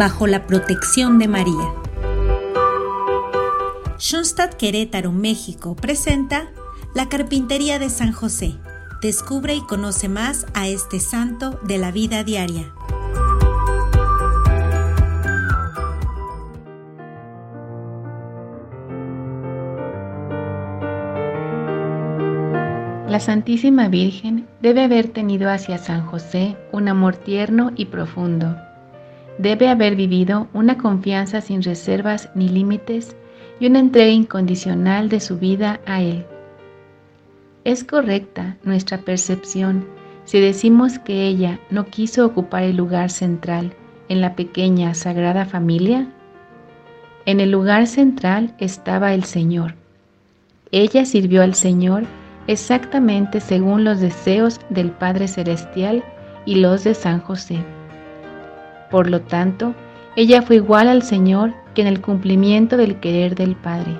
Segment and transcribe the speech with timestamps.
[0.00, 1.74] bajo la protección de María.
[3.98, 6.48] Schoenstatt Querétaro, México presenta
[6.94, 8.54] La Carpintería de San José.
[9.02, 12.72] Descubre y conoce más a este santo de la vida diaria.
[23.06, 28.56] La Santísima Virgen debe haber tenido hacia San José un amor tierno y profundo.
[29.38, 33.16] Debe haber vivido una confianza sin reservas ni límites
[33.58, 36.26] y una entrega incondicional de su vida a Él.
[37.64, 39.86] Es correcta nuestra percepción
[40.24, 43.74] si decimos que ella no quiso ocupar el lugar central
[44.08, 46.08] en la pequeña Sagrada Familia.
[47.26, 49.74] En el lugar central estaba el Señor.
[50.72, 52.04] Ella sirvió al Señor
[52.46, 56.02] exactamente según los deseos del Padre Celestial
[56.46, 57.58] y los de San José.
[58.90, 59.74] Por lo tanto,
[60.16, 63.96] ella fue igual al Señor que en el cumplimiento del querer del Padre,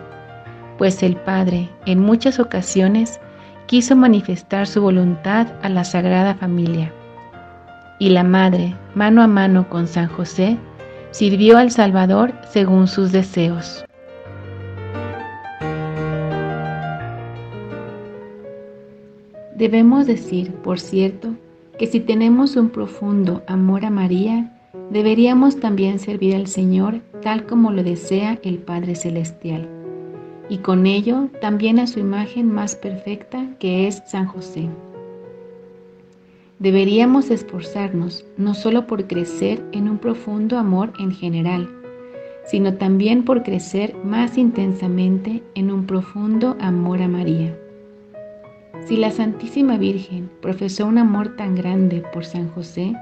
[0.78, 3.20] pues el Padre en muchas ocasiones
[3.66, 6.92] quiso manifestar su voluntad a la Sagrada Familia.
[8.00, 10.58] Y la Madre, mano a mano con San José,
[11.12, 13.84] sirvió al Salvador según sus deseos.
[19.54, 21.34] Debemos decir, por cierto,
[21.78, 24.59] que si tenemos un profundo amor a María,
[24.91, 29.69] deberíamos también servir al Señor tal como lo desea el Padre Celestial,
[30.48, 34.69] y con ello también a su imagen más perfecta que es San José.
[36.58, 41.70] Deberíamos esforzarnos no solo por crecer en un profundo amor en general,
[42.44, 47.56] sino también por crecer más intensamente en un profundo amor a María.
[48.86, 52.94] Si la Santísima Virgen profesó un amor tan grande por San José,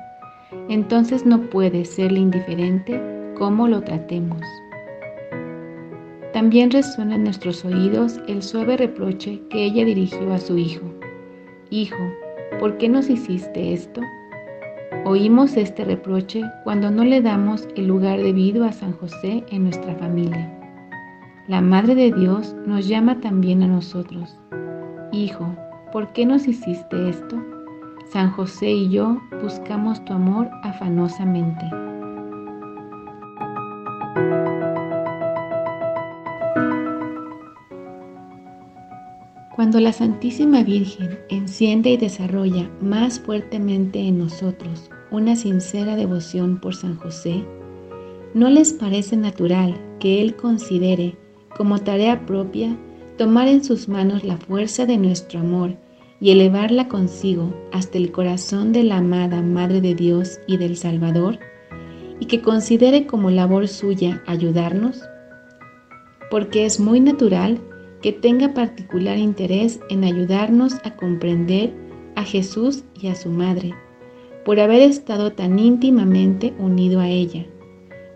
[0.68, 3.00] entonces no puede serle indiferente
[3.38, 4.40] cómo lo tratemos.
[6.32, 10.84] También resuena en nuestros oídos el suave reproche que ella dirigió a su hijo.
[11.70, 11.96] Hijo,
[12.60, 14.00] ¿por qué nos hiciste esto?
[15.04, 19.94] Oímos este reproche cuando no le damos el lugar debido a San José en nuestra
[19.96, 20.54] familia.
[21.46, 24.38] La Madre de Dios nos llama también a nosotros.
[25.12, 25.46] Hijo,
[25.92, 27.42] ¿por qué nos hiciste esto?
[28.10, 31.64] San José y yo buscamos tu amor afanosamente.
[39.54, 46.74] Cuando la Santísima Virgen enciende y desarrolla más fuertemente en nosotros una sincera devoción por
[46.74, 47.44] San José,
[48.32, 51.18] ¿no les parece natural que Él considere
[51.56, 52.74] como tarea propia
[53.18, 55.76] tomar en sus manos la fuerza de nuestro amor
[56.20, 61.38] y elevarla consigo hasta el corazón de la amada Madre de Dios y del Salvador,
[62.20, 65.02] y que considere como labor suya ayudarnos?
[66.30, 67.60] Porque es muy natural
[68.02, 71.72] que tenga particular interés en ayudarnos a comprender
[72.16, 73.74] a Jesús y a su Madre,
[74.44, 77.46] por haber estado tan íntimamente unido a ella,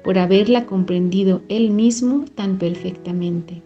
[0.03, 3.63] por haberla comprendido él mismo tan perfectamente.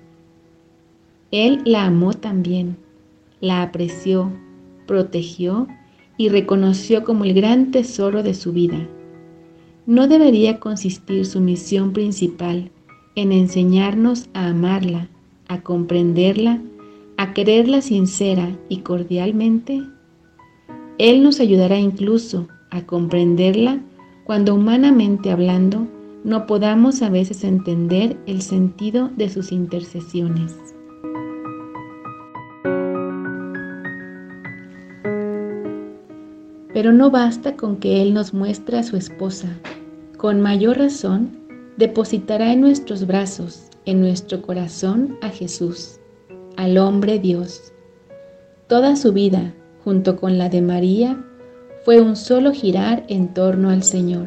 [1.30, 2.76] Él la amó también,
[3.40, 4.32] la apreció,
[4.86, 5.66] protegió
[6.16, 8.88] y reconoció como el gran tesoro de su vida.
[9.86, 12.70] ¿No debería consistir su misión principal
[13.14, 15.08] en enseñarnos a amarla,
[15.48, 16.60] a comprenderla,
[17.16, 19.82] a quererla sincera y cordialmente?
[20.98, 23.80] Él nos ayudará incluso a comprenderla
[24.24, 25.86] cuando humanamente hablando
[26.24, 30.75] no podamos a veces entender el sentido de sus intercesiones.
[36.76, 39.48] Pero no basta con que Él nos muestre a su esposa.
[40.18, 41.30] Con mayor razón,
[41.78, 46.00] depositará en nuestros brazos, en nuestro corazón, a Jesús,
[46.58, 47.72] al hombre Dios.
[48.66, 49.54] Toda su vida,
[49.84, 51.18] junto con la de María,
[51.86, 54.26] fue un solo girar en torno al Señor.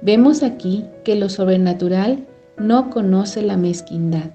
[0.00, 2.26] Vemos aquí que lo sobrenatural
[2.56, 4.30] no conoce la mezquindad.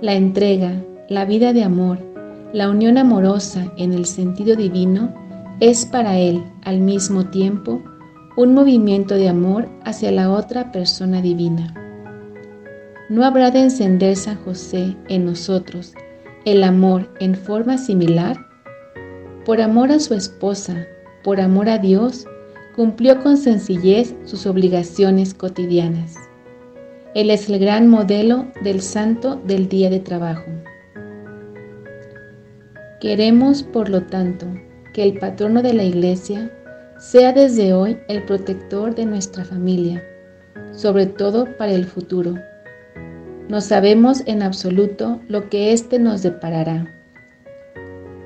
[0.00, 1.98] La entrega, la vida de amor,
[2.52, 5.21] la unión amorosa en el sentido divino
[5.60, 7.82] es para él al mismo tiempo
[8.36, 11.74] un movimiento de amor hacia la otra persona divina.
[13.08, 15.92] ¿No habrá de encender San José en nosotros
[16.44, 18.36] el amor en forma similar?
[19.44, 20.86] Por amor a su esposa,
[21.22, 22.26] por amor a Dios,
[22.74, 26.16] cumplió con sencillez sus obligaciones cotidianas.
[27.14, 30.50] Él es el gran modelo del santo del día de trabajo.
[33.00, 34.46] Queremos, por lo tanto,
[34.92, 36.50] que el patrono de la Iglesia
[36.98, 40.02] sea desde hoy el protector de nuestra familia,
[40.72, 42.34] sobre todo para el futuro.
[43.48, 46.86] No sabemos en absoluto lo que éste nos deparará.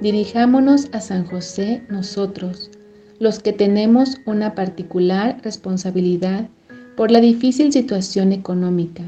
[0.01, 2.71] Dirijámonos a San José nosotros,
[3.19, 6.49] los que tenemos una particular responsabilidad
[6.97, 9.05] por la difícil situación económica,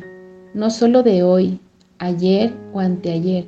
[0.55, 1.61] no solo de hoy,
[1.99, 3.47] ayer o anteayer,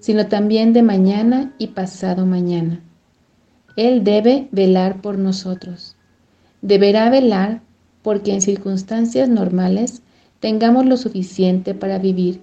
[0.00, 2.82] sino también de mañana y pasado mañana.
[3.76, 5.96] Él debe velar por nosotros.
[6.60, 7.62] Deberá velar
[8.02, 10.02] porque en circunstancias normales
[10.40, 12.40] tengamos lo suficiente para vivir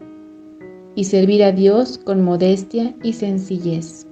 [0.95, 4.07] y servir a Dios con modestia y sencillez.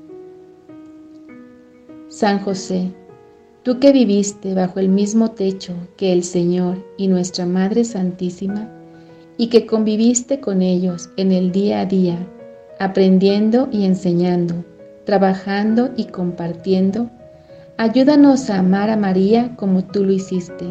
[2.09, 2.91] San José,
[3.63, 8.71] tú que viviste bajo el mismo techo que el Señor y nuestra Madre Santísima,
[9.37, 12.17] y que conviviste con ellos en el día a día,
[12.79, 14.65] aprendiendo y enseñando,
[15.07, 17.09] trabajando y compartiendo,
[17.77, 20.65] ayúdanos a amar a María como tú lo hiciste,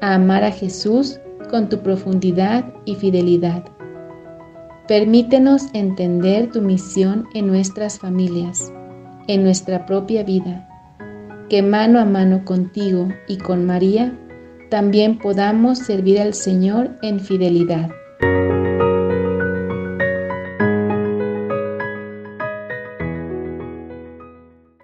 [0.00, 1.18] a amar a Jesús
[1.50, 3.64] con tu profundidad y fidelidad.
[4.86, 8.72] Permítenos entender tu misión en nuestras familias,
[9.26, 10.68] en nuestra propia vida,
[11.50, 14.16] que mano a mano contigo y con María
[14.70, 17.90] también podamos servir al Señor en fidelidad.